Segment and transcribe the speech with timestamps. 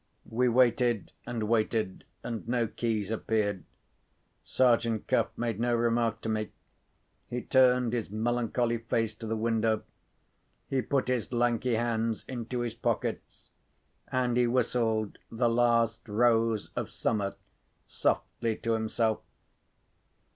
[0.25, 3.65] We waited, and waited, and no keys appeared.
[4.43, 6.53] Sergeant Cuff made no remark to me.
[7.27, 9.83] He turned his melancholy face to the window;
[10.67, 13.51] he put his lanky hands into his pockets;
[14.11, 17.35] and he whistled "The Last Rose of Summer"
[17.85, 19.19] softly to himself.